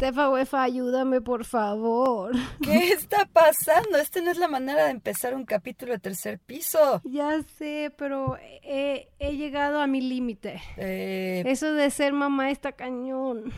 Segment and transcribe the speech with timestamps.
[0.00, 2.32] Tefa Wefa, ayúdame, por favor.
[2.62, 3.98] ¿Qué está pasando?
[3.98, 7.02] Esta no es la manera de empezar un capítulo de tercer piso.
[7.04, 10.62] Ya sé, pero he, he llegado a mi límite.
[10.78, 13.52] Eh, Eso de ser mamá está cañón.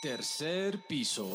[0.00, 1.26] Tercer piso.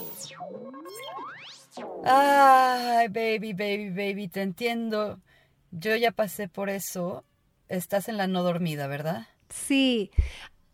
[2.03, 5.21] Ay, baby, baby, baby, te entiendo.
[5.71, 7.23] Yo ya pasé por eso.
[7.69, 9.27] Estás en la no dormida, ¿verdad?
[9.49, 10.11] Sí,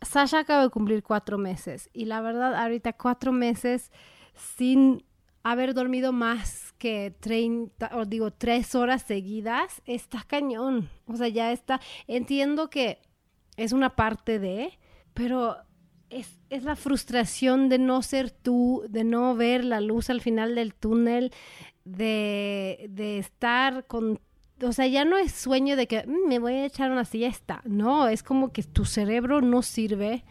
[0.01, 3.91] Sasha acaba de cumplir cuatro meses y la verdad ahorita cuatro meses
[4.33, 5.03] sin
[5.43, 10.89] haber dormido más que 30, o digo, tres horas seguidas, está cañón.
[11.07, 12.99] O sea, ya está, entiendo que
[13.55, 14.77] es una parte de,
[15.13, 15.57] pero
[16.09, 20.55] es, es la frustración de no ser tú, de no ver la luz al final
[20.55, 21.31] del túnel,
[21.85, 24.19] de, de estar con
[24.63, 27.61] o sea, ya no es sueño de que "Mm, me voy a echar una siesta.
[27.65, 30.25] No, es como que tu cerebro no sirve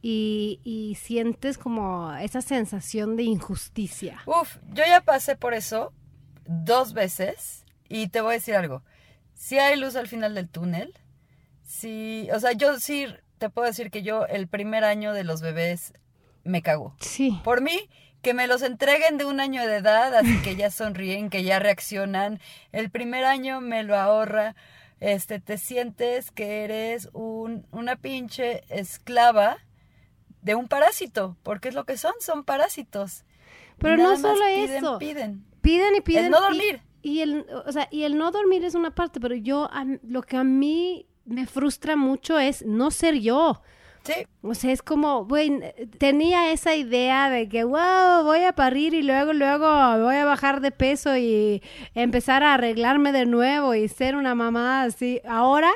[0.00, 4.20] y, y sientes como esa sensación de injusticia.
[4.26, 5.92] Uf, yo ya pasé por eso
[6.46, 8.84] dos veces y te voy a decir algo.
[9.34, 10.94] Si hay luz al final del túnel,
[11.64, 13.06] sí, o sea, yo sí
[13.38, 15.92] te puedo decir que yo el primer año de los bebés
[16.44, 16.94] me cago.
[17.00, 17.40] Sí.
[17.44, 17.88] Por mí,
[18.22, 21.58] que me los entreguen de un año de edad, así que ya sonríen, que ya
[21.58, 22.40] reaccionan.
[22.72, 24.54] El primer año me lo ahorra.
[25.00, 29.58] Este, te sientes que eres un, una pinche esclava
[30.40, 33.24] de un parásito, porque es lo que son, son parásitos.
[33.78, 34.98] Pero no solo piden, eso.
[34.98, 35.44] Piden.
[35.60, 36.26] Piden y piden.
[36.26, 36.82] El no y- dormir.
[37.02, 40.22] Y, el, o sea, y el no dormir es una parte, pero yo, a- lo
[40.22, 43.62] que a mí me frustra mucho es no ser yo.
[44.04, 45.60] Sí, O sea, es como, güey,
[45.96, 50.60] tenía esa idea de que, wow, voy a parir y luego, luego voy a bajar
[50.60, 51.62] de peso y
[51.94, 55.22] empezar a arreglarme de nuevo y ser una mamá así.
[55.26, 55.70] Ahora,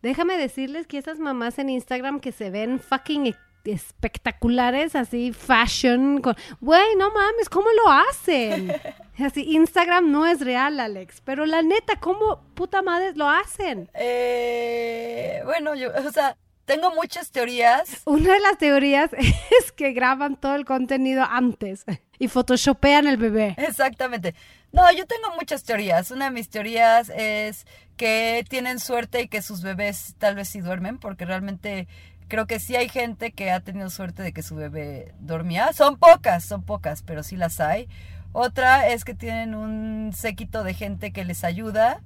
[0.00, 3.26] déjame decirles que esas mamás en Instagram que se ven fucking
[3.64, 8.72] espectaculares, así, fashion, con, güey, no mames, ¿cómo lo hacen?
[9.18, 13.88] Así, Instagram no es real, Alex, pero la neta, ¿cómo puta madre lo hacen?
[13.94, 18.02] eh, bueno, yo, o sea, tengo muchas teorías.
[18.06, 19.10] Una de las teorías
[19.60, 21.84] es que graban todo el contenido antes
[22.18, 23.54] y photoshopean el bebé.
[23.58, 24.34] Exactamente.
[24.72, 26.10] No, yo tengo muchas teorías.
[26.10, 27.66] Una de mis teorías es
[27.96, 31.86] que tienen suerte y que sus bebés tal vez sí duermen, porque realmente
[32.28, 35.72] creo que sí hay gente que ha tenido suerte de que su bebé dormía.
[35.72, 37.88] Son pocas, son pocas, pero sí las hay.
[38.32, 42.02] Otra es que tienen un séquito de gente que les ayuda.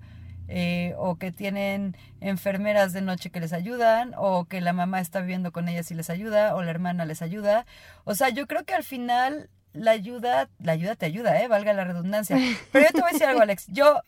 [0.50, 5.20] eh, o que tienen enfermeras de noche que les ayudan, o que la mamá está
[5.20, 7.66] viviendo con ellas y les ayuda, o la hermana les ayuda.
[8.04, 11.48] O sea, yo creo que al final la ayuda, la ayuda te ayuda, ¿eh?
[11.48, 12.38] Valga la redundancia.
[12.72, 13.66] Pero yo te voy a decir algo, Alex.
[13.68, 14.00] Yo,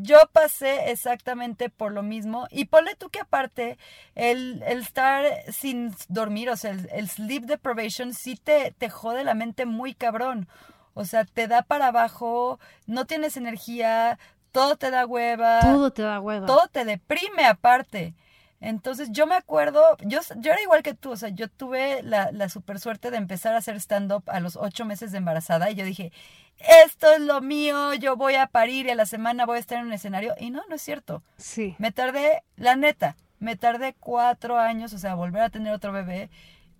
[0.00, 2.46] yo pasé exactamente por lo mismo.
[2.50, 3.78] Y ponle tú que aparte,
[4.14, 9.24] el, el estar sin dormir, o sea, el, el sleep deprivation sí te, te jode
[9.24, 10.48] la mente muy cabrón.
[10.94, 14.18] O sea, te da para abajo, no tienes energía,
[14.52, 16.46] todo te da hueva Todo te da hueva.
[16.46, 18.14] todo te deprime aparte.
[18.60, 22.32] Entonces yo me acuerdo, yo, yo era igual que tú, o sea, yo tuve la,
[22.32, 25.74] la super suerte de empezar a hacer stand-up a los ocho meses de embarazada y
[25.74, 26.10] yo dije,
[26.58, 29.78] esto es lo mío, yo voy a parir y a la semana voy a estar
[29.78, 30.34] en un escenario.
[30.40, 31.22] Y no, no es cierto.
[31.36, 31.74] Sí.
[31.78, 36.30] Me tardé, la neta, me tardé cuatro años, o sea, volver a tener otro bebé,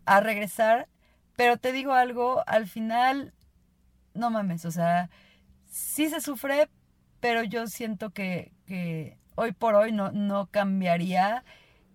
[0.07, 0.89] a regresar,
[1.37, 3.35] pero te digo algo, al final,
[4.15, 5.11] no mames, o sea,
[5.69, 6.69] sí se sufre,
[7.21, 11.45] pero yo siento que, que hoy por hoy no, no cambiaría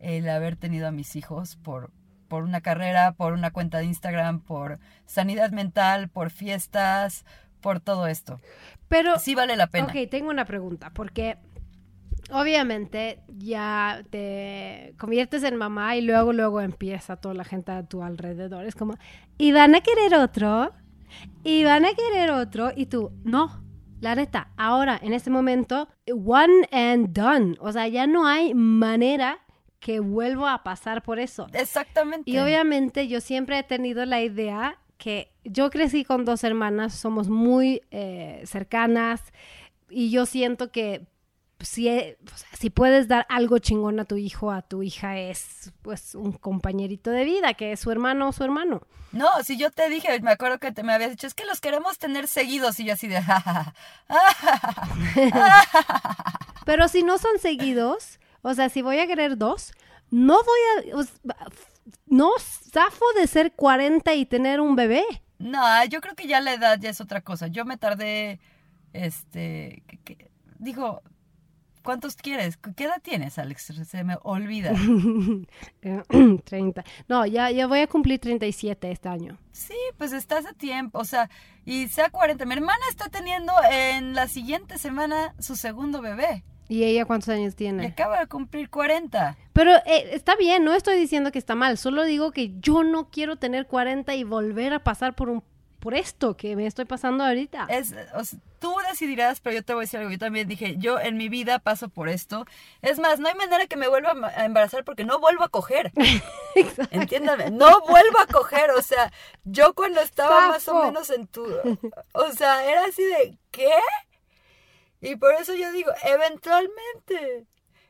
[0.01, 1.91] el haber tenido a mis hijos por,
[2.27, 7.25] por una carrera, por una cuenta de Instagram, por sanidad mental, por fiestas,
[7.61, 8.39] por todo esto.
[8.87, 9.87] Pero, Sí vale la pena.
[9.87, 11.37] ok, tengo una pregunta, porque
[12.31, 18.03] obviamente ya te conviertes en mamá y luego, luego empieza toda la gente a tu
[18.03, 18.65] alrededor.
[18.65, 18.95] Es como,
[19.37, 20.73] y van a querer otro,
[21.43, 23.61] y van a querer otro, y tú, no.
[23.99, 25.87] La neta, ahora, en este momento,
[26.25, 27.55] one and done.
[27.59, 29.39] O sea, ya no hay manera
[29.81, 31.47] que vuelva a pasar por eso.
[31.53, 32.29] Exactamente.
[32.29, 37.27] Y obviamente yo siempre he tenido la idea que yo crecí con dos hermanas, somos
[37.27, 39.21] muy eh, cercanas
[39.89, 41.07] y yo siento que
[41.59, 45.73] si, o sea, si puedes dar algo chingón a tu hijo, a tu hija, es
[45.81, 48.83] pues un compañerito de vida, que es su hermano o su hermano.
[49.11, 51.59] No, si yo te dije, me acuerdo que te me habías dicho, es que los
[51.59, 53.17] queremos tener seguidos y yo así de...
[56.65, 59.71] Pero si no son seguidos, o sea, si voy a querer dos,
[60.09, 60.97] no voy a...
[60.97, 61.03] o
[62.07, 65.03] no zafo de ser 40 y tener un bebé.
[65.39, 67.47] No, yo creo que ya la edad ya es otra cosa.
[67.47, 68.39] Yo me tardé,
[68.93, 71.01] este, que- que- digo,
[71.83, 72.57] ¿cuántos quieres?
[72.75, 73.73] ¿Qué edad tienes, Alex?
[73.87, 74.73] Se me olvida.
[76.45, 76.83] 30.
[77.07, 79.37] No, ya, ya voy a cumplir 37 este año.
[79.51, 81.29] Sí, pues estás a tiempo, o sea,
[81.65, 82.45] y sea 40.
[82.45, 86.43] Mi hermana está teniendo en la siguiente semana su segundo bebé.
[86.71, 87.85] ¿Y ella cuántos años Y tiene?
[87.85, 89.35] acaba de cumplir 40.
[89.51, 93.09] Pero eh, está bien, no estoy diciendo que está mal, solo digo que yo no
[93.09, 95.43] quiero tener 40 y volver a pasar por un
[95.79, 97.65] por esto que me estoy pasando ahorita.
[97.67, 100.11] Es, o sea, tú decidirás, pero yo te voy a decir algo.
[100.11, 102.45] Yo también dije, yo en mi vida paso por esto.
[102.81, 105.91] Es más, no hay manera que me vuelva a embarazar porque no vuelvo a coger.
[106.91, 108.71] Entiéndame, no vuelvo a coger.
[108.71, 109.11] O sea,
[109.43, 111.43] yo cuando estaba más o menos en tu.
[112.13, 113.71] O sea, era así de, ¿qué?
[115.01, 117.47] Y por eso yo digo, eventualmente.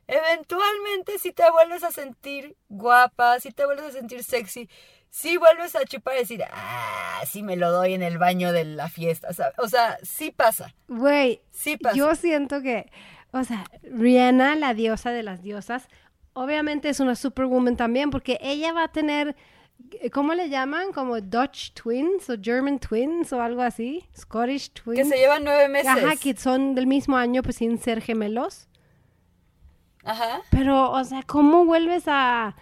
[0.08, 4.69] Eventualmente, si te vuelves a sentir guapa, si te vuelves a sentir sexy,
[5.10, 8.66] si vuelves a chupar y decir, ah, sí me lo doy en el baño de
[8.66, 9.31] la fiesta.
[9.34, 9.54] ¿sabes?
[9.58, 11.96] O sea, sí pasa, Güey, sí pasa.
[11.96, 12.90] yo siento que,
[13.31, 15.88] o sea, Rihanna, la diosa de las diosas,
[16.34, 19.36] obviamente es una superwoman también porque ella va a tener,
[20.12, 20.92] ¿cómo le llaman?
[20.94, 25.00] Como Dutch twins o German twins o algo así, Scottish twins.
[25.00, 25.89] que se llevan nueve meses.
[25.89, 28.68] Ajá, que son del mismo año, pues sin ser gemelos.
[30.04, 30.42] Ajá.
[30.50, 32.56] Pero, o sea, ¿cómo vuelves a,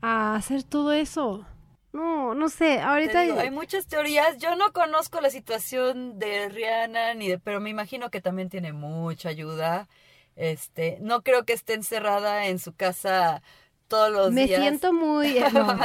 [0.00, 1.46] a hacer todo eso?
[1.92, 3.22] No, no sé, ahorita...
[3.22, 4.38] digo, hay muchas teorías.
[4.38, 8.72] Yo no conozco la situación de Rihanna, ni de, pero me imagino que también tiene
[8.72, 9.88] mucha ayuda.
[10.34, 13.42] Este, no creo que esté encerrada en su casa
[13.88, 14.60] todos los me días.
[14.60, 15.28] siento muy...
[15.38, 15.76] eh, no,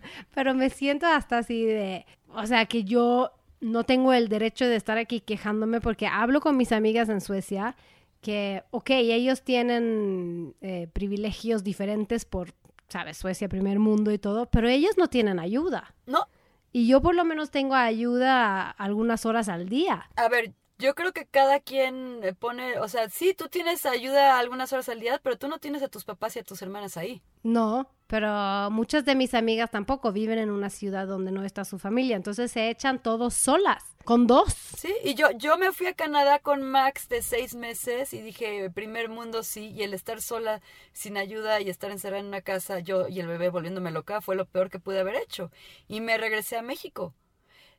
[0.34, 2.06] pero me siento hasta así de...
[2.34, 6.56] O sea, que yo no tengo el derecho de estar aquí quejándome porque hablo con
[6.56, 7.76] mis amigas en Suecia
[8.20, 12.52] que, ok, ellos tienen eh, privilegios diferentes por,
[12.88, 15.94] sabes, Suecia, primer mundo y todo, pero ellos no tienen ayuda.
[16.06, 16.26] No,
[16.72, 20.10] Y yo por lo menos tengo ayuda algunas horas al día.
[20.16, 24.38] a ver, yo creo que cada quien eh, pone, o sea, sí, tú tienes ayuda
[24.38, 26.96] algunas horas al día, pero tú no tienes a tus papás y a tus hermanas
[26.96, 27.22] ahí.
[27.42, 31.78] No, pero muchas de mis amigas tampoco viven en una ciudad donde no está su
[31.78, 34.52] familia, entonces se echan todos solas, con dos.
[34.52, 38.68] Sí, y yo, yo me fui a Canadá con Max de seis meses y dije,
[38.70, 40.60] primer mundo sí, y el estar sola
[40.92, 44.36] sin ayuda y estar encerrada en una casa, yo y el bebé volviéndome loca, fue
[44.36, 45.50] lo peor que pude haber hecho.
[45.88, 47.14] Y me regresé a México.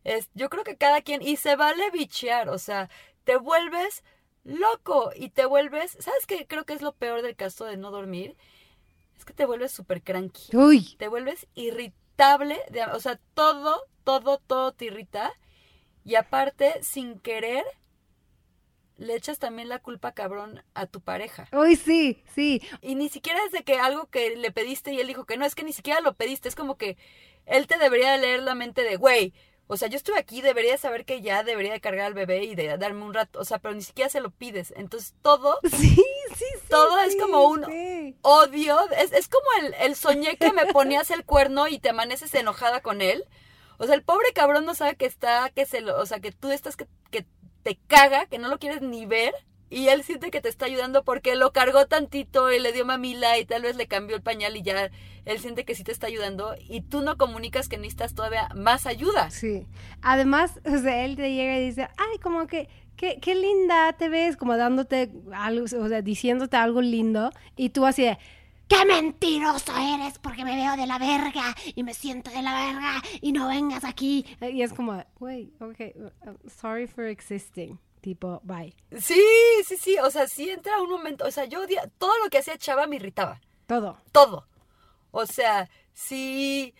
[0.03, 2.89] Es, yo creo que cada quien, y se vale bichear, o sea,
[3.25, 4.03] te vuelves
[4.43, 6.47] loco y te vuelves, ¿sabes qué?
[6.47, 8.37] Creo que es lo peor del caso de no dormir,
[9.17, 14.37] es que te vuelves súper cranky Uy, te vuelves irritable, de- o sea, todo, todo,
[14.39, 15.33] todo te irrita.
[16.05, 17.65] Y aparte, sin querer,
[18.97, 21.47] le echas también la culpa cabrón a tu pareja.
[21.51, 22.61] uy, sí, sí.
[22.81, 25.45] Y ni siquiera es de que algo que le pediste y él dijo que no,
[25.45, 26.97] es que ni siquiera lo pediste, es como que
[27.45, 29.33] él te debería leer la mente de, güey,
[29.67, 32.55] o sea, yo estuve aquí, debería saber que ya debería de cargar al bebé y
[32.55, 34.73] de darme un rato, o sea, pero ni siquiera se lo pides.
[34.77, 36.03] Entonces todo Sí, sí,
[36.35, 36.45] sí.
[36.69, 38.15] Todo es como un- sí.
[38.21, 38.77] odio.
[38.91, 42.81] Es, es como el, el soñé que me ponías el cuerno y te amaneces enojada
[42.81, 43.25] con él.
[43.77, 46.31] O sea, el pobre cabrón no sabe que está, que se lo, o sea, que
[46.31, 47.25] tú estás que, que
[47.63, 49.33] te caga, que no lo quieres ni ver.
[49.69, 53.37] Y él siente que te está ayudando porque lo cargó tantito y le dio mamila
[53.37, 54.89] y tal vez le cambió el pañal y ya
[55.25, 58.85] él siente que sí te está ayudando y tú no comunicas que necesitas todavía más
[58.85, 59.29] ayuda.
[59.29, 59.67] Sí.
[60.01, 64.07] Además, o sea, él te llega y dice, ay, como que, qué, qué linda te
[64.07, 68.17] ves, como dándote algo, o sea, diciéndote algo lindo, y tú así de,
[68.67, 73.01] qué mentiroso eres porque me veo de la verga y me siento de la verga
[73.21, 74.25] y no vengas aquí.
[74.41, 77.79] Y es como, güey, ok, uh, sorry for existing.
[78.07, 78.73] Tipo, bye.
[79.01, 79.21] Sí,
[79.65, 82.37] sí, sí, o sea, sí entra un momento, o sea, yo odia- todo lo que
[82.37, 83.41] hacía Chava me irritaba.
[83.65, 83.97] Todo.
[84.13, 84.47] todo.
[85.11, 86.73] O sea, si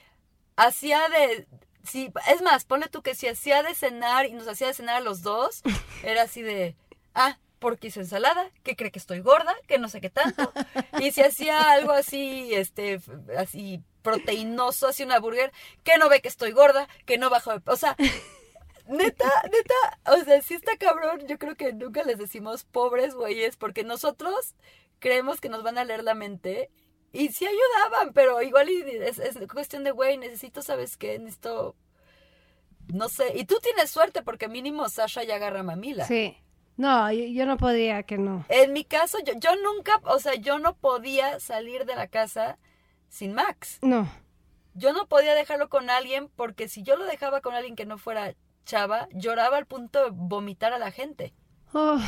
[0.55, 1.45] hacía de...
[1.83, 4.95] Si, es más, ponle tú que si hacía de cenar y nos hacía de cenar
[4.95, 5.63] a los dos,
[6.01, 6.77] era así de,
[7.13, 10.53] ah, porque hizo ensalada, que cree que estoy gorda, que no sé qué tanto.
[11.01, 13.01] Y si hacía algo así, este,
[13.37, 15.51] así proteinoso, así una burger,
[15.83, 17.61] que no ve que estoy gorda, que no bajo de...
[17.69, 17.97] O sea,
[18.87, 23.57] neta, neta, o sea, si está cabrón, yo creo que nunca les decimos pobres güeyes,
[23.57, 24.55] porque nosotros
[24.99, 26.71] creemos que nos van a leer la mente
[27.13, 31.19] y sí ayudaban, pero igual es, es cuestión de, güey, necesito, ¿sabes qué?
[31.19, 31.75] Necesito,
[32.87, 36.05] no sé, y tú tienes suerte porque mínimo Sasha ya agarra mamila.
[36.05, 36.37] Sí.
[36.77, 38.45] No, yo, yo no podría que no.
[38.49, 42.59] En mi caso, yo, yo nunca, o sea, yo no podía salir de la casa
[43.09, 43.79] sin Max.
[43.81, 44.07] No.
[44.75, 47.97] Yo no podía dejarlo con alguien porque si yo lo dejaba con alguien que no
[47.97, 48.35] fuera
[48.67, 51.33] chava, lloraba al punto de vomitar a la gente.
[51.73, 51.99] Oh,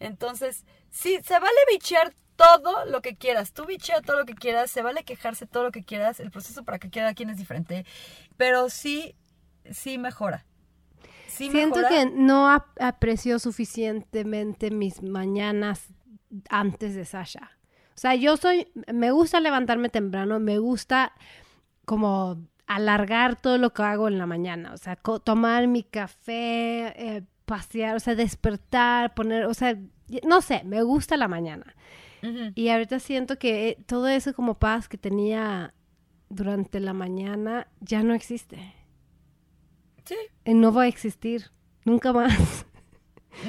[0.00, 3.52] Entonces, sí, se vale bichear todo lo que quieras.
[3.52, 6.18] Tú bichea todo lo que quieras, se vale quejarse todo lo que quieras.
[6.20, 7.84] El proceso para que cada quien es diferente.
[8.36, 9.14] Pero sí,
[9.70, 10.44] sí mejora.
[11.28, 11.88] ¿Sí Siento mejora?
[11.88, 15.86] que no ap- aprecio suficientemente mis mañanas
[16.48, 17.52] antes de Sasha.
[17.94, 21.12] O sea, yo soy, me gusta levantarme temprano, me gusta
[21.84, 22.38] como
[22.74, 24.72] alargar todo lo que hago en la mañana.
[24.72, 29.76] O sea, tomar mi café, eh, pasear, o sea, despertar, poner, o sea,
[30.24, 31.74] no sé, me gusta la mañana.
[32.54, 35.74] Y ahorita siento que eh, todo eso como paz que tenía
[36.28, 38.74] durante la mañana ya no existe.
[40.04, 40.14] Sí,
[40.44, 41.50] Y no va a existir
[41.84, 42.64] nunca más.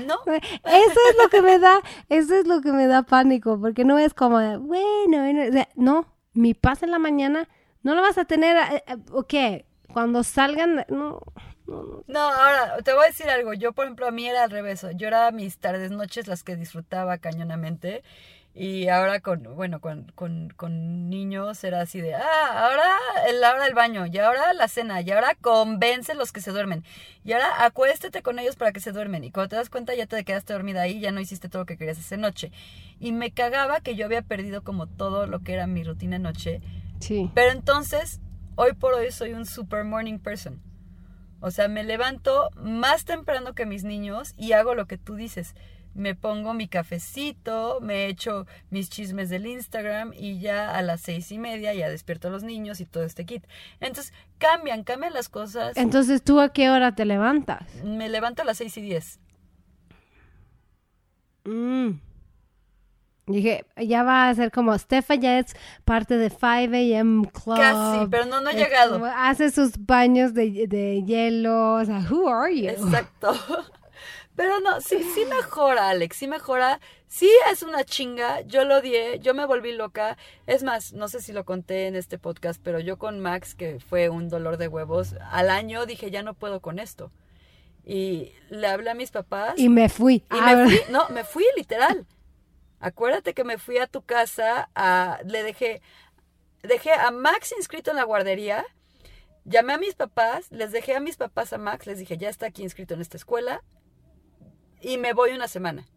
[0.08, 0.16] ¿no?
[0.26, 4.00] Eso es lo que me da, eso es lo que me da pánico, porque no
[4.00, 7.48] es como, de, bueno, bueno", o sea, no, mi paz en la mañana
[7.84, 9.66] no lo vas a tener, eh, eh, ¿o qué?
[9.94, 11.22] Cuando salgan, no,
[11.68, 12.04] no, no.
[12.08, 13.54] No, ahora te voy a decir algo.
[13.54, 14.86] Yo, por ejemplo, a mí era al revés.
[14.96, 18.04] Yo era mis tardes, noches las que disfrutaba cañonamente.
[18.56, 22.98] Y ahora con, bueno, con, con, con niños era así de, ah, ahora
[23.40, 26.84] la hora del baño, y ahora la cena, y ahora convence los que se duermen,
[27.24, 29.24] y ahora acuéstate con ellos para que se duermen.
[29.24, 31.66] Y cuando te das cuenta ya te quedaste dormida ahí, ya no hiciste todo lo
[31.66, 32.52] que querías esa noche.
[33.00, 36.62] Y me cagaba que yo había perdido como todo lo que era mi rutina noche.
[37.00, 37.30] Sí.
[37.34, 38.22] Pero entonces,
[38.56, 40.62] hoy por hoy soy un super morning person.
[41.40, 45.56] O sea, me levanto más temprano que mis niños y hago lo que tú dices.
[45.94, 51.32] Me pongo mi cafecito, me echo mis chismes del Instagram y ya a las seis
[51.32, 53.46] y media ya despierto a los niños y todo este kit.
[53.82, 55.76] Entonces, cambian, cambian las cosas.
[55.76, 57.68] Entonces, ¿tú a qué hora te levantas?
[57.84, 59.20] Me levanto a las seis y diez.
[61.44, 62.00] Mm.
[63.26, 67.28] Dije, ya va a ser como, Stefa ya es parte de 5 a.m.
[67.32, 67.58] Club.
[67.58, 69.04] Casi, pero no, no Es llegado.
[69.06, 72.70] hace sus baños de, de hielo, o sea, who are you?
[72.70, 73.34] Exacto.
[74.36, 76.80] Pero no, sí, sí mejora, Alex, sí mejora.
[77.08, 80.18] Sí es una chinga, yo lo odié, yo me volví loca.
[80.48, 83.80] Es más, no sé si lo conté en este podcast, pero yo con Max, que
[83.80, 87.12] fue un dolor de huevos, al año dije, ya no puedo con esto.
[87.86, 89.54] Y le hablé a mis papás.
[89.58, 90.16] Y me fui.
[90.16, 92.08] Y Ah, me fui, no, me fui literal.
[92.84, 95.82] Acuérdate que me fui a tu casa, a, le dejé,
[96.64, 98.66] dejé a Max inscrito en la guardería,
[99.46, 102.48] llamé a mis papás, les dejé a mis papás a Max, les dije, ya está
[102.48, 103.64] aquí inscrito en esta escuela,
[104.82, 105.88] y me voy una semana.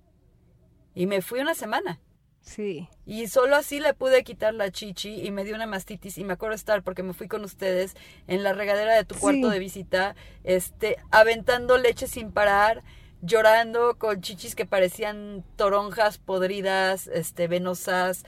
[0.95, 1.99] Y me fui una semana.
[2.40, 2.88] Sí.
[3.05, 6.35] Y solo así le pude quitar la chichi y me dio una mastitis y me
[6.35, 7.97] acuerdo estar porque me fui con ustedes
[8.28, 9.52] en la regadera de tu cuarto Sí.
[9.52, 10.14] de visita,
[10.45, 12.85] este, aventando leche sin parar,
[13.26, 18.25] llorando con chichis que parecían toronjas podridas, este, venosas.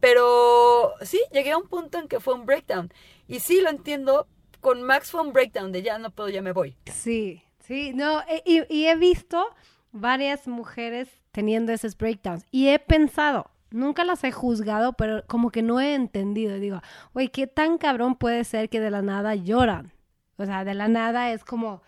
[0.00, 2.92] Pero sí, llegué a un punto en que fue un breakdown.
[3.26, 4.26] Y sí, lo entiendo,
[4.60, 6.76] con Max fue un breakdown de ya no puedo, ya me voy.
[6.86, 9.44] Sí, sí, no, e- y, he visto
[9.92, 15.62] varias mujeres teniendo esos breakdowns y he pensado, nunca las he juzgado, pero como que
[15.62, 16.58] no he entendido.
[16.58, 16.80] Digo,
[17.12, 19.92] oye, ¿qué tan cabrón puede ser que de la nada lloran?
[20.36, 21.82] O sea, de la nada es como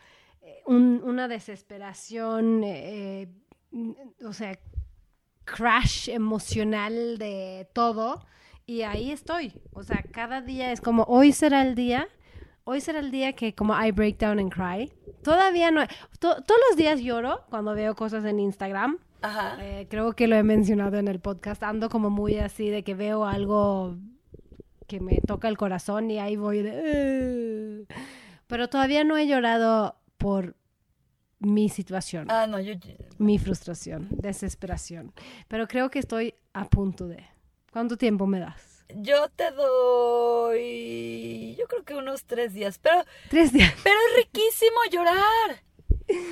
[0.74, 3.28] un- una desesperación, eh,
[3.72, 3.90] mm,
[4.26, 4.58] o sea,
[5.44, 8.24] crash emocional de todo.
[8.66, 9.52] Y ahí estoy.
[9.72, 12.06] O sea, cada día es como, hoy será el día.
[12.64, 14.92] Hoy será el día que como I break down and cry.
[15.24, 15.82] Todavía no.
[16.20, 18.98] to- todos los días lloro cuando veo cosas en Instagram.
[19.22, 19.56] Ajá.
[19.60, 21.62] Eh, creo que lo he mencionado en el podcast.
[21.64, 23.96] Ando como muy así de que veo algo
[24.86, 27.86] que me toca el corazón y ahí voy de...
[28.46, 30.54] Pero todavía no he llorado por
[31.40, 32.74] mi situación, Ah, no, yo...
[33.18, 35.12] mi frustración, desesperación.
[35.48, 37.24] Pero creo que estoy a punto de...
[37.72, 38.84] ¿Cuánto tiempo me das?
[38.96, 41.56] Yo te doy...
[41.58, 43.04] Yo creo que unos tres días, pero...
[43.30, 43.72] Tres días.
[43.82, 45.62] Pero es riquísimo llorar.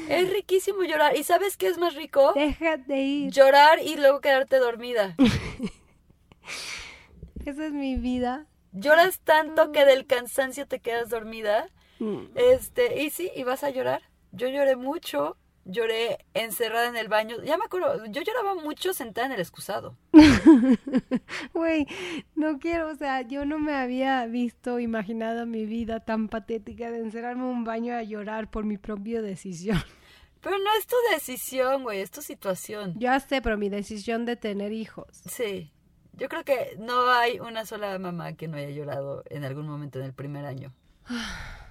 [0.08, 1.16] Es riquísimo llorar.
[1.16, 2.32] ¿Y sabes qué es más rico?
[2.34, 3.30] Deja de ir.
[3.32, 5.14] Llorar y luego quedarte dormida.
[7.46, 8.46] Esa es mi vida.
[8.72, 11.68] Lloras tanto que del cansancio te quedas dormida.
[11.98, 12.26] Mm.
[12.34, 14.02] Este, y sí, y vas a llorar.
[14.32, 15.36] Yo lloré mucho.
[15.64, 17.36] Lloré encerrada en el baño.
[17.44, 19.98] Ya me acuerdo, yo lloraba mucho sentada en el excusado.
[21.52, 21.86] Güey,
[22.34, 27.00] no quiero, o sea, yo no me había visto, imaginado mi vida tan patética de
[27.00, 29.78] encerrarme en un baño a llorar por mi propia decisión.
[30.40, 32.94] Pero no es tu decisión, güey, es tu situación.
[32.96, 35.08] Ya sé, pero mi decisión de tener hijos.
[35.28, 35.72] Sí.
[36.12, 39.98] Yo creo que no hay una sola mamá que no haya llorado en algún momento
[39.98, 40.72] en el primer año.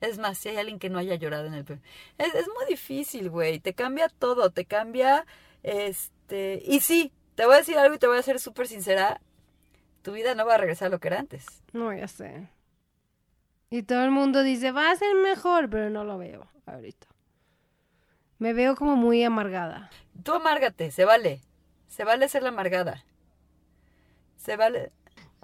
[0.00, 1.64] Es más, si hay alguien que no haya llorado en el.
[2.18, 3.60] Es, es muy difícil, güey.
[3.60, 4.50] Te cambia todo.
[4.50, 5.26] Te cambia,
[5.62, 6.62] este...
[6.64, 9.20] Y sí, te voy a decir algo y te voy a ser súper sincera.
[10.02, 11.46] Tu vida no va a regresar a lo que era antes.
[11.72, 12.48] No, ya sé.
[13.70, 17.06] Y todo el mundo dice, va a ser mejor, pero no lo veo ahorita.
[18.38, 19.90] Me veo como muy amargada.
[20.22, 21.40] Tú amárgate, se vale.
[21.88, 23.04] Se vale ser la amargada.
[24.36, 24.92] Se vale...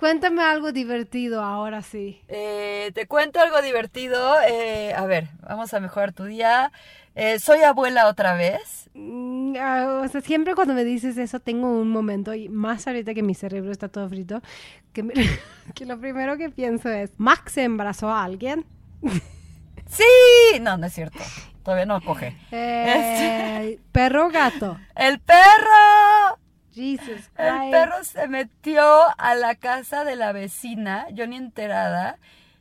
[0.07, 2.21] Cuéntame algo divertido ahora sí.
[2.27, 4.35] Eh, te cuento algo divertido.
[4.49, 6.73] Eh, a ver, vamos a mejorar tu día.
[7.15, 8.91] Eh, soy abuela otra vez.
[8.95, 13.15] Mm, ah, o sea, siempre cuando me dices eso tengo un momento, y más ahorita
[13.15, 14.43] que mi cerebro está todo frito,
[14.93, 15.15] que, me-
[15.77, 18.65] que lo primero que pienso es, ¿Max se embarazó a alguien?
[19.89, 21.19] Sí, no, no es cierto.
[21.63, 22.35] Todavía no coge.
[22.51, 24.79] Eh, perro o gato.
[24.97, 26.02] El perro.
[26.73, 28.83] Jesus El perro se metió
[29.19, 32.19] a la casa de la vecina, yo ni enterada,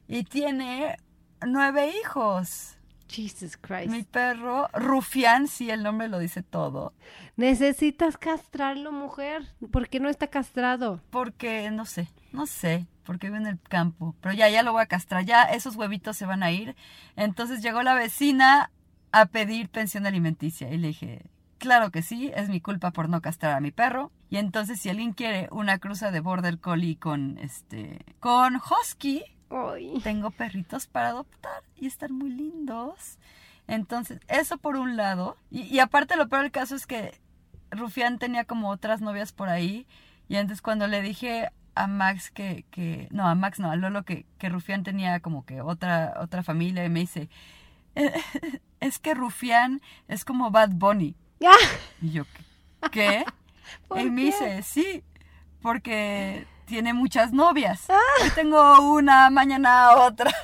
[0.08, 0.98] y tiene
[1.46, 2.78] nueve hijos.
[3.08, 3.90] Jesus Christ.
[3.90, 6.94] Mi perro, Rufián, sí, el nombre lo dice todo.
[7.36, 9.54] Necesitas castrarlo, mujer.
[9.70, 11.02] ¿Por qué no está castrado?
[11.10, 14.16] Porque, no sé, no sé, porque vive en el campo.
[14.22, 16.76] Pero ya, ya lo voy a castrar, ya esos huevitos se van a ir.
[17.18, 18.72] Entonces llegó la vecina
[19.12, 21.26] a pedir pensión alimenticia y le dije,
[21.62, 24.12] claro que sí, es mi culpa por no castrar a mi perro.
[24.32, 29.24] Y entonces si alguien quiere una cruza de Border Collie con, este, con Husky,
[30.04, 33.20] tengo perritos para adoptar y están muy lindos.
[33.68, 35.38] Entonces, eso por un lado.
[35.52, 37.22] Y, y aparte lo peor del caso es que
[37.70, 39.86] Rufián tenía como otras novias por ahí.
[40.28, 44.04] Y entonces cuando le dije a Max que, que no, a Max no, a Lolo
[44.04, 47.30] que, que Rufián tenía como que otra, otra familia y me dice,
[47.96, 48.14] "Eh,
[48.80, 51.16] es que Rufián es como Bad Bunny.
[51.46, 51.56] ¡Ah!
[52.02, 52.44] Y yo, ¿qué?
[52.92, 53.26] ¿Qué?
[53.88, 54.26] ¿Por y me qué?
[54.28, 55.04] dice, sí,
[55.62, 57.88] porque tiene muchas novias.
[57.90, 60.32] Hoy tengo una, mañana otra.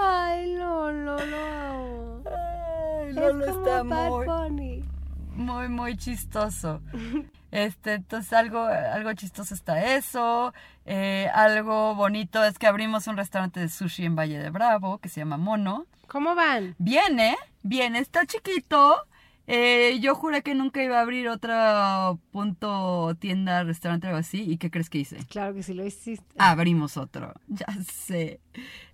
[0.00, 2.22] Ay, Lolo, lo.
[2.26, 4.84] Ay, Es Lolo como está muy, Bunny.
[5.34, 6.82] muy, muy chistoso.
[7.52, 10.52] Este, entonces algo, algo chistoso está eso.
[10.84, 15.08] Eh, algo bonito es que abrimos un restaurante de sushi en Valle de Bravo que
[15.08, 15.86] se llama Mono.
[16.08, 16.74] ¿Cómo van?
[16.78, 17.36] Bien, ¿eh?
[17.62, 18.96] Bien, está chiquito.
[19.48, 24.42] Eh, yo juré que nunca iba a abrir otro punto, tienda, restaurante o algo así.
[24.42, 25.18] ¿Y qué crees que hice?
[25.28, 26.34] Claro que sí lo hiciste.
[26.38, 28.40] Abrimos otro, ya sé.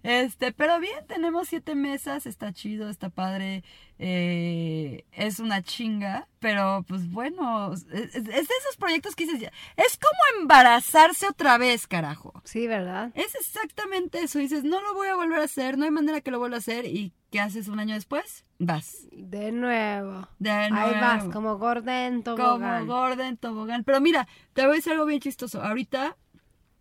[0.02, 3.64] Este, pero bien, tenemos siete mesas, está chido, está padre.
[4.04, 9.50] Eh, es una chinga, pero pues bueno, es, es- es de esos proyectos que dices,
[9.76, 12.32] es como embarazarse otra vez, carajo.
[12.45, 13.12] Sí, ¿verdad?
[13.15, 14.38] Es exactamente eso.
[14.41, 16.58] Dices, no lo voy a volver a hacer, no hay manera que lo vuelva a
[16.58, 16.84] hacer.
[16.86, 18.45] ¿Y qué haces un año después?
[18.58, 19.06] Vas.
[19.12, 20.28] De nuevo.
[20.38, 21.30] De Ahí vas, nuevo.
[21.32, 22.86] como Gordon Como Tobogán.
[22.86, 23.84] Gordon Tobogán.
[23.84, 25.62] Pero mira, te voy a decir algo bien chistoso.
[25.62, 26.17] Ahorita,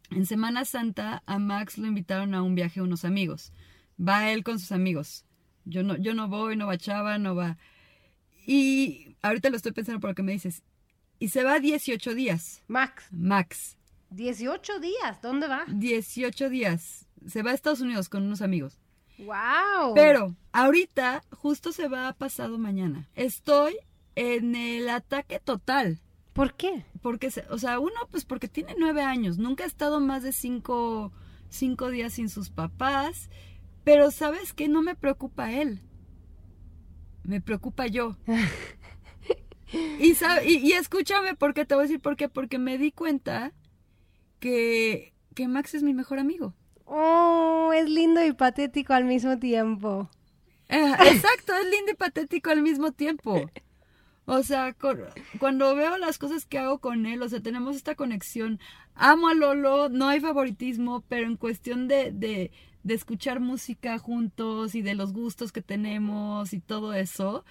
[0.10, 3.54] en Semana Santa, a Max lo invitaron a un viaje unos amigos.
[4.00, 5.24] Va él con sus amigos.
[5.66, 7.58] Yo no, yo no voy, no va Chava, no va.
[8.46, 10.64] Y ahorita lo estoy pensando por lo que me dices.
[11.20, 12.64] Y se va 18 días.
[12.68, 13.78] Max, Max.
[14.10, 15.22] 18 días.
[15.22, 15.66] ¿Dónde va?
[15.68, 17.08] 18 días.
[17.28, 18.80] Se va a Estados Unidos con unos amigos.
[19.20, 19.94] ¡Wow!
[19.94, 23.08] Pero ahorita justo se va pasado mañana.
[23.16, 23.78] Estoy
[24.16, 26.00] en el ataque total.
[26.34, 26.86] ¿Por qué?
[27.02, 31.12] Porque, o sea, uno, pues porque tiene nueve años, nunca ha estado más de cinco,
[31.50, 33.30] cinco días sin sus papás,
[33.84, 34.68] pero ¿sabes qué?
[34.68, 35.82] No me preocupa él,
[37.24, 38.16] me preocupa yo.
[40.00, 42.92] y, sabe- y, y escúchame, porque te voy a decir por qué, porque me di
[42.92, 43.54] cuenta
[44.40, 46.56] que, que Max es mi mejor amigo.
[46.86, 50.10] Oh, es lindo y patético al mismo tiempo.
[50.70, 53.52] Eh, Exacto, es lindo y patético al mismo tiempo.
[54.26, 54.76] O sea,
[55.40, 58.60] cuando veo las cosas que hago con él, o sea, tenemos esta conexión.
[58.96, 62.52] Amo a Lolo, no hay favoritismo, pero en cuestión de, de,
[62.84, 67.46] de escuchar música juntos y de los gustos que tenemos y todo eso,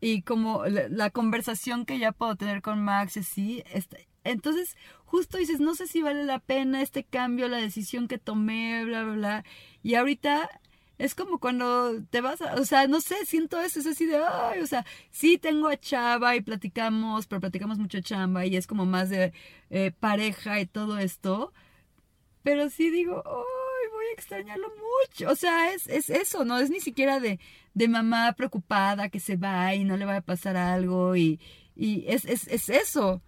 [0.00, 5.60] y como la, conversación que ya puedo tener con Max, sí, está- entonces justo dices,
[5.60, 9.44] no sé si vale la pena este cambio, la decisión que tomé, bla, bla, bla,
[9.82, 10.50] y ahorita
[10.98, 14.16] es como cuando te vas a, o sea, no sé, siento eso, es así de,
[14.18, 18.66] ay, o sea, sí tengo a Chava y platicamos, pero platicamos mucho chamba y es
[18.66, 19.32] como más de
[19.70, 21.52] eh, pareja y todo esto,
[22.42, 23.44] pero sí digo, a
[24.14, 27.38] extrañarlo mucho, o sea, es, es eso, no es ni siquiera de,
[27.74, 31.38] de mamá preocupada que se va y no le va a pasar algo y,
[31.76, 33.20] y es, es, es eso.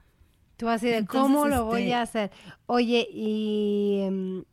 [0.57, 2.31] Tú así de, Entonces, ¿cómo lo voy este- a hacer?
[2.66, 4.01] Oye, y...
[4.07, 4.44] em,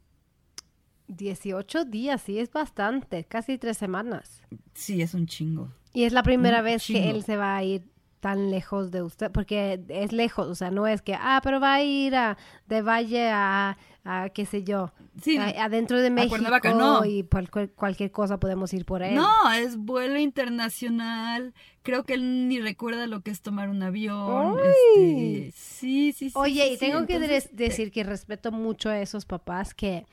[1.07, 4.41] 18 días, sí, es bastante, casi tres semanas.
[4.73, 5.69] Sí, es un chingo.
[5.93, 7.83] Y es la primera Un vez que él se va a ir
[8.23, 11.73] tan lejos de usted, porque es lejos, o sea, no es que, ah, pero va
[11.73, 16.37] a ir a, de Valle a, a qué sé yo, Sí, a- adentro de México
[16.73, 17.03] no.
[17.03, 17.27] y
[17.75, 19.15] cualquier cosa podemos ir por él.
[19.15, 21.53] No, es vuelo internacional.
[21.81, 24.55] Creo que él ni recuerda lo que es tomar un avión.
[24.57, 26.31] Este, sí, sí, sí.
[26.33, 30.05] Oye, sí, y sí, tengo que entonces, decir que respeto mucho a esos papás que,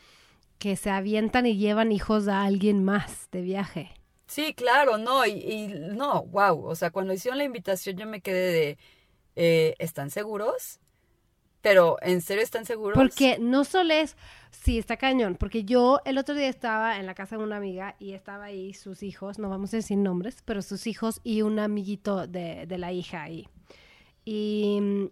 [0.59, 3.91] que se avientan y llevan hijos a alguien más de viaje.
[4.31, 6.65] Sí, claro, no, y, y no, wow.
[6.67, 8.79] O sea, cuando hicieron la invitación yo me quedé de,
[9.35, 10.79] eh, ¿están seguros?
[11.63, 12.97] Pero, ¿en serio están seguros?
[12.97, 14.17] Porque no solo es,
[14.53, 17.97] sí, está cañón, porque yo el otro día estaba en la casa de una amiga
[17.99, 21.59] y estaba ahí sus hijos, no vamos a decir nombres, pero sus hijos y un
[21.59, 23.49] amiguito de, de la hija ahí.
[24.25, 25.11] Y,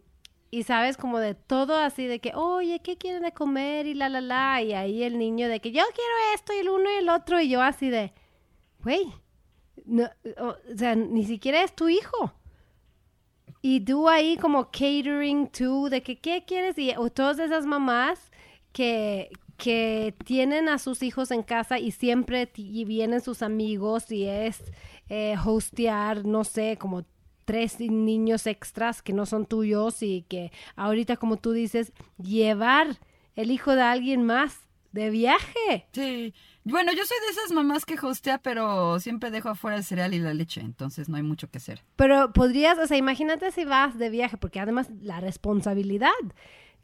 [0.52, 3.86] y sabes, como de todo así, de que, oye, ¿qué quieren de comer?
[3.86, 6.68] Y la, la, la, y ahí el niño de que yo quiero esto y el
[6.68, 8.12] uno y el otro, y yo así de,
[8.88, 9.12] güey,
[9.84, 12.32] no, o sea, ni siquiera es tu hijo.
[13.60, 18.30] Y tú ahí como catering tú, de que qué quieres, y o todas esas mamás
[18.72, 24.24] que, que tienen a sus hijos en casa y siempre y vienen sus amigos y
[24.24, 24.62] es
[25.10, 27.04] eh, hostear, no sé, como
[27.44, 32.98] tres niños extras que no son tuyos y que ahorita, como tú dices, llevar
[33.36, 34.60] el hijo de alguien más
[34.92, 35.86] de viaje.
[35.92, 36.32] Sí.
[36.70, 40.18] Bueno, yo soy de esas mamás que hostea, pero siempre dejo afuera el cereal y
[40.18, 41.82] la leche, entonces no hay mucho que hacer.
[41.96, 46.10] Pero podrías, o sea, imagínate si vas de viaje, porque además la responsabilidad,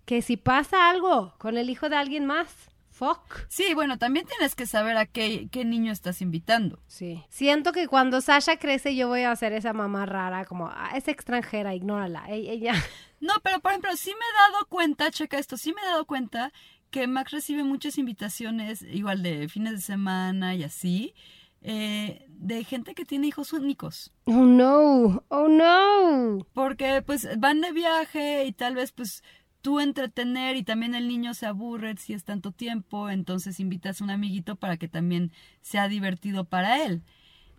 [0.05, 2.49] que si pasa algo con el hijo de alguien más,
[2.91, 3.21] fuck.
[3.49, 6.79] Sí, bueno, también tienes que saber a qué, qué niño estás invitando.
[6.87, 7.23] Sí.
[7.29, 11.09] Siento que cuando Sasha crece yo voy a ser esa mamá rara, como, ah, es
[11.09, 12.25] extranjera, ignórala.
[12.29, 12.75] E- Ella,
[13.21, 16.05] No, pero por ejemplo, sí me he dado cuenta, checa esto, sí me he dado
[16.05, 16.53] cuenta
[16.95, 21.13] que Max recibe muchas invitaciones, igual de fines de semana y así,
[21.61, 24.13] eh, de gente que tiene hijos únicos.
[24.27, 26.47] oh no, oh no.
[26.53, 29.25] Porque pues van de viaje y tal vez pues
[29.61, 34.05] tú entretener y también el niño se aburre si es tanto tiempo, entonces invitas a
[34.05, 37.03] un amiguito para que también sea divertido para él.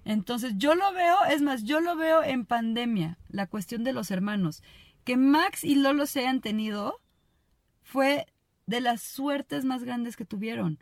[0.06, 4.12] Entonces yo lo veo, es más, yo lo veo en pandemia, la cuestión de los
[4.12, 4.64] hermanos.
[5.04, 7.02] Que Max y Lolo se hayan tenido
[7.84, 8.28] fue
[8.66, 10.80] de las suertes más grandes que tuvieron.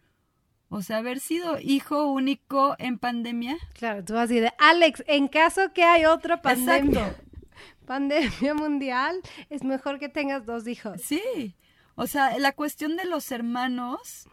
[0.70, 3.58] O sea, haber sido hijo único en pandemia.
[3.74, 7.24] Claro, tú así de, Alex, en caso que hay otra pandemia, Exacto.
[7.86, 11.00] pandemia mundial, es mejor que tengas dos hijos.
[11.02, 11.56] Sí,
[11.96, 14.28] o sea, la cuestión de los hermanos,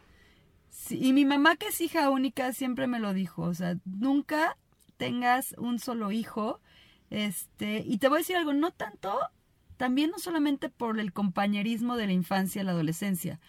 [0.69, 4.57] sí, y mi mamá que es hija única siempre me lo dijo, o sea, nunca
[4.97, 6.59] tengas un solo hijo,
[7.11, 9.19] este, y te voy a decir algo, no tanto,
[9.81, 13.39] también no solamente por el compañerismo de la infancia, la adolescencia,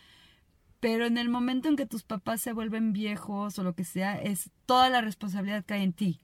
[0.81, 4.15] pero en el momento en que tus papás se vuelven viejos o lo que sea,
[4.15, 6.23] es toda la responsabilidad cae en ti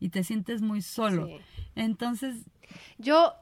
[0.00, 1.28] y te sientes muy solo.
[1.28, 1.36] Sí.
[1.76, 2.46] Entonces,
[2.98, 3.34] Yo,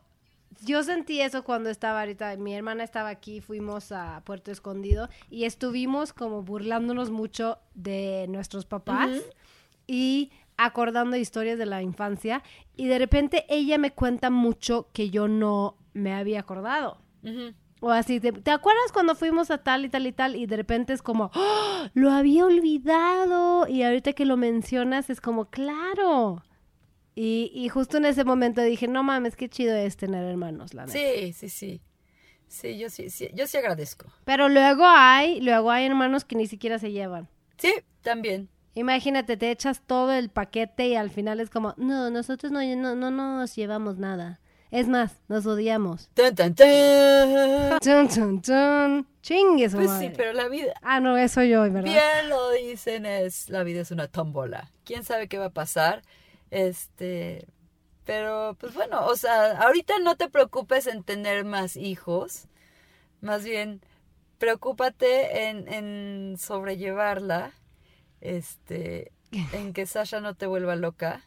[0.66, 5.44] yo sentí eso cuando estaba ahorita, mi hermana estaba aquí, fuimos a Puerto Escondido y
[5.44, 9.08] estuvimos como burlándonos mucho de nuestros papás
[9.86, 10.30] y
[10.64, 12.42] acordando historias de la infancia
[12.76, 16.98] y de repente ella me cuenta mucho que yo no me había acordado.
[17.80, 20.36] O así, ¿te, te acuerdas cuando fuimos a tal y tal y tal?
[20.36, 21.86] Y de repente es como, ¡Oh!
[21.94, 23.66] lo había olvidado.
[23.68, 26.42] Y ahorita que lo mencionas es como, claro.
[27.14, 30.86] Y, y justo en ese momento dije, no mames, qué chido es tener hermanos, la
[30.86, 30.92] neta.
[30.98, 31.80] sí, sí, sí.
[32.48, 34.06] Sí, yo sí, sí, yo sí agradezco.
[34.24, 37.28] Pero luego hay, luego hay hermanos que ni siquiera se llevan.
[37.58, 38.48] Sí, también.
[38.74, 42.94] Imagínate, te echas todo el paquete y al final es como, no, nosotros no, no,
[42.94, 44.40] no nos llevamos nada.
[44.70, 46.08] Es más, nos odiamos.
[46.14, 47.78] Tan, tan, tan.
[47.80, 49.06] Chun, chun, chun.
[49.20, 50.08] Chingue su Pues madre.
[50.08, 51.82] sí, pero la vida, Ah, no, eso yo, ¿verdad?
[51.82, 54.70] bien lo dicen, es la vida es una tómbola.
[54.84, 56.02] ¿Quién sabe qué va a pasar?
[56.52, 57.46] Este,
[58.04, 62.46] pero pues bueno, o sea, ahorita no te preocupes en tener más hijos.
[63.20, 63.80] Más bien,
[64.38, 67.52] preocúpate en, en sobrellevarla.
[68.20, 69.12] Este,
[69.52, 71.22] en que Sasha no te vuelva loca.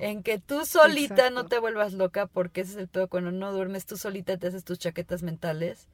[0.00, 1.34] En que tú solita Exacto.
[1.34, 3.08] no te vuelvas loca, porque ese es el peor.
[3.08, 5.88] Cuando no duermes tú solita te haces tus chaquetas mentales,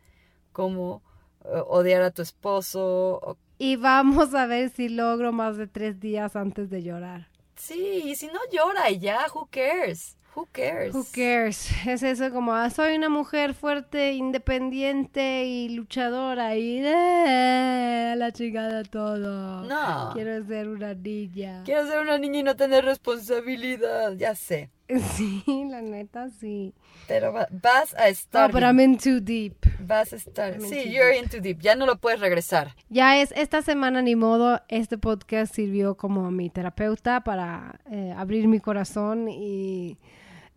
[0.53, 1.03] como
[1.45, 3.19] eh, odiar a tu esposo.
[3.23, 7.29] o- Y vamos a ver si logro más de tres días antes de llorar.
[7.57, 10.17] Sí, y si no llora y ya, who cares?
[10.35, 10.95] Who cares?
[10.95, 11.71] Who cares?
[11.87, 18.85] Es eso como, ah, soy una mujer fuerte, independiente y luchadora y eh, la chingada
[18.85, 19.62] todo.
[19.62, 20.11] No.
[20.12, 21.62] Quiero ser una niña.
[21.64, 24.71] Quiero ser una niña y no tener responsabilidad, ya sé.
[25.16, 26.72] Sí, la neta, sí.
[27.07, 28.51] Pero va- vas a No, estar.
[28.51, 29.55] pero I'm in too deep.
[29.81, 30.55] Vas a estar.
[30.55, 31.61] I'm in Sí, too you're in too deep.
[31.61, 32.74] Ya no lo puedes regresar.
[32.88, 38.48] Ya es, esta semana ni modo, este podcast sirvió como mi terapeuta para eh, abrir
[38.48, 39.98] mi corazón y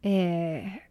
[0.03, 0.81] eh,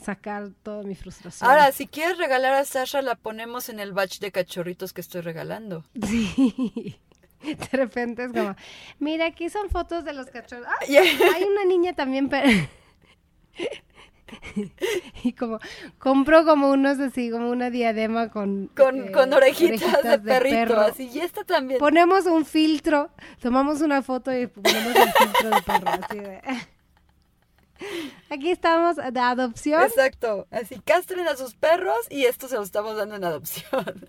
[0.00, 1.50] sacar toda mi frustración.
[1.50, 5.22] Ahora, si quieres regalar a Sasha, la ponemos en el batch de cachorritos que estoy
[5.22, 5.84] regalando.
[6.06, 6.96] Sí.
[7.70, 8.56] De repente es como,
[8.98, 10.66] mira, aquí son fotos de los cachorros.
[10.68, 10.78] ¡Ah!
[10.80, 12.46] Hay una niña también, pero...
[15.22, 15.60] y como,
[15.98, 18.66] compro como unos así, como una diadema con...
[18.76, 20.80] Con, eh, con orejitas, de, perrito, perro.
[20.80, 21.08] así.
[21.12, 21.78] Y esta también.
[21.78, 26.40] Ponemos un filtro, tomamos una foto y ponemos el filtro de perro, así de...
[28.30, 29.82] Aquí estamos de adopción.
[29.82, 30.48] Exacto.
[30.50, 34.08] Así, castren a sus perros y esto se lo estamos dando en adopción.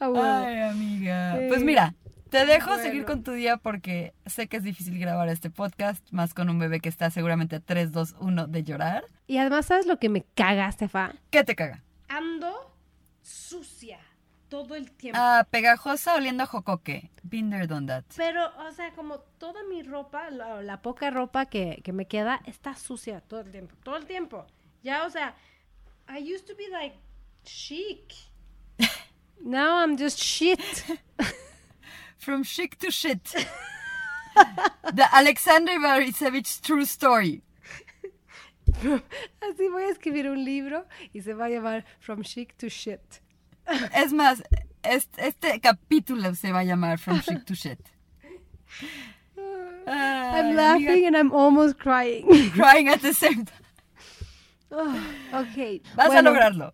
[0.00, 0.44] Ah, bueno.
[0.46, 1.38] Ay, amiga.
[1.38, 1.44] Sí.
[1.48, 1.94] Pues mira,
[2.30, 2.82] te dejo Bueno.
[2.82, 6.58] seguir con tu día porque sé que es difícil grabar este podcast, más con un
[6.58, 9.04] bebé que está seguramente a 3, 2, 1 de llorar.
[9.26, 11.12] Y además, ¿sabes lo que me caga, Estefa?
[11.30, 11.82] ¿Qué te caga?
[12.08, 12.52] Ando
[13.22, 13.98] sucia
[14.48, 15.18] todo el tiempo.
[15.20, 17.10] Ah, pegajosa oliendo a jocoque.
[17.30, 18.04] There, done that.
[18.16, 22.40] Pero, o sea, como toda mi ropa, la, la poca ropa que, que me queda,
[22.46, 23.74] está sucia todo el tiempo.
[23.82, 24.46] Todo el tiempo.
[24.82, 25.34] Ya, o sea,
[26.08, 26.96] I used to be like
[27.44, 28.12] chic.
[29.42, 30.84] Now I'm just shit.
[32.18, 33.34] From chic to shit.
[34.92, 37.42] The Alexander Borisevich true story.
[39.40, 43.20] Así voy a escribir un libro y se va a llamar From Chic to Shit.
[43.94, 44.42] Es más,
[44.82, 47.80] este, este capítulo se va a llamar From chic to shit.
[49.86, 52.26] Ay, ah, I'm laughing and I'm almost crying.
[52.52, 53.64] crying at the same time.
[54.70, 54.96] Oh,
[55.32, 55.82] ok.
[55.94, 56.72] Vas a bueno, lograrlo.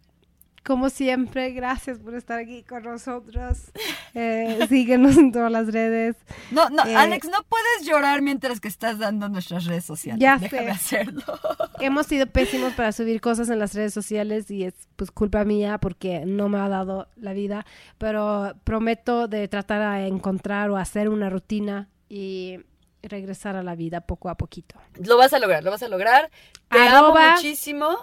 [0.62, 3.70] Como siempre, gracias por estar aquí con nosotros.
[4.14, 6.16] Eh, síguenos en todas las redes.
[6.50, 10.20] No, no, Eh, Alex, no puedes llorar mientras que estás dando nuestras redes sociales.
[10.20, 10.70] Ya Déjame sé.
[10.70, 11.22] hacerlo.
[11.80, 15.78] Hemos sido pésimos para subir cosas en las redes sociales y es pues culpa mía
[15.78, 17.64] porque no me ha dado la vida,
[17.96, 22.58] pero prometo de tratar a encontrar o hacer una rutina y
[23.02, 24.76] regresar a la vida poco a poquito.
[25.02, 26.30] Lo vas a lograr, lo vas a lograr.
[26.68, 27.96] Te Arroba- amo muchísimo.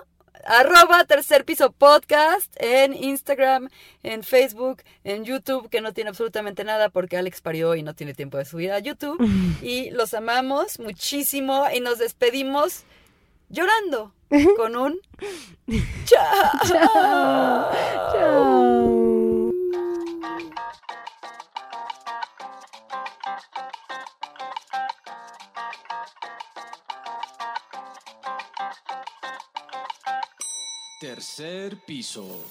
[0.46, 3.70] Arroba tercer piso podcast en Instagram,
[4.04, 8.14] en Facebook, en YouTube, que no tiene absolutamente nada porque Alex parió y no tiene
[8.14, 9.18] tiempo de subir a YouTube.
[9.62, 12.84] Y los amamos muchísimo y nos despedimos
[13.50, 14.14] llorando
[14.58, 15.00] con un
[16.06, 16.52] chao.
[18.14, 19.17] Chao.
[31.00, 32.44] Tercer piso.